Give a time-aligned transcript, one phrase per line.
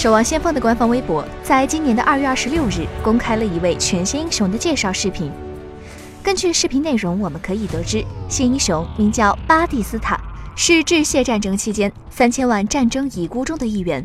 [0.00, 5.30] 守望先锋的官方微博在今年的二月二十六日公开了一位全新英雄的介绍视频。
[6.22, 10.18] 根据视频内容，我们可以得知，新英雄名叫巴蒂斯塔，
[10.56, 14.02] 是致谢战争期间三千万战争遗孤中的一员。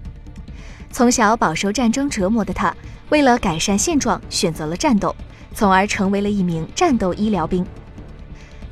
[0.91, 2.75] 从小饱受战争折磨的他，
[3.07, 5.15] 为了改善现状，选择了战斗，
[5.53, 7.65] 从而成为了一名战斗医疗兵。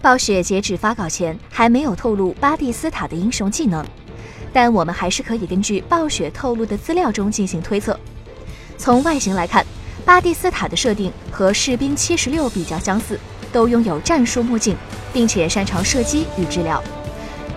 [0.01, 3.81] 暴雪截止发稿前还没有透露巴蒂斯塔的英雄技能。
[4.53, 7.99] 但我们还是可以根据暴雪透露的资料中进行推测。
[8.77, 9.65] 从外形来看，
[10.05, 13.19] 巴蒂斯塔的设定和士兵七十六比较相似，
[13.51, 14.77] 都拥有战术目镜，
[15.11, 16.81] 并且擅长射击与治疗。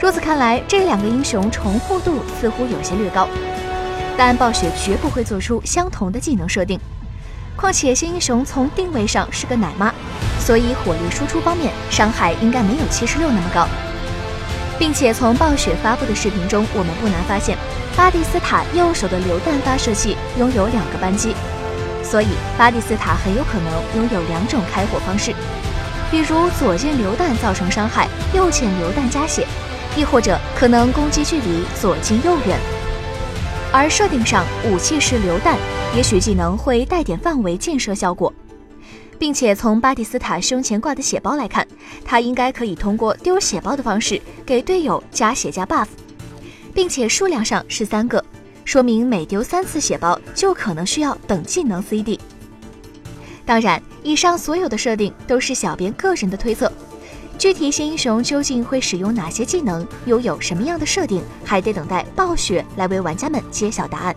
[0.00, 3.28] 如此看来，这两个英雄重复度似乎有些略高。
[4.16, 6.80] 但暴雪绝不会做出相同的技能设定。
[7.55, 9.92] 况且新英雄从定位上是个奶妈，
[10.41, 13.66] 所以火力输出方面伤害应该没有七十六那么高。
[14.79, 17.56] 并且从暴雪发布的视频中，我们不难发现，
[17.97, 21.34] 巴蒂斯塔右手的榴弹发射器拥有两个扳机，
[22.03, 22.28] 所以
[22.59, 25.34] 巴蒂斯塔很有可能拥有两种开火方式，
[26.11, 29.47] 比如左键榴弹造成伤害，右键榴弹加血，
[29.97, 32.59] 亦或者可能攻击距离左近右远。
[33.72, 35.56] 而设定上，武器是榴弹，
[35.95, 38.33] 也许技能会带点范围建设效果。
[39.19, 41.67] 并且从巴蒂斯塔胸前挂的血包来看，
[42.05, 45.86] 他应该可以通过丢血包的方式给队友加血加 buff，
[46.75, 48.25] 并且数量上是三个，
[48.64, 52.19] 说明每丢三次血包就可能需要等技能 CD。
[53.44, 56.70] 当然，以上所有的设定都是小编个人的推测，
[57.39, 64.17] 具体新英雄究竟会使用哪些技能，拥有什么样的设定，还得等待暴雪来为玩家们揭晓答案。